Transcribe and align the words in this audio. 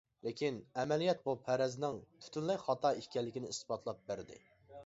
لېكىن 0.27 0.55
ئەمەلىيەت 0.83 1.21
بۇ 1.27 1.35
پەرەزنىڭ 1.49 1.99
پۈتۈنلەي 2.23 2.59
خاتا 2.65 2.95
ئىكەنلىكىنى 3.03 3.55
ئىسپاتلاپ 3.55 4.05
بەردى. 4.09 4.43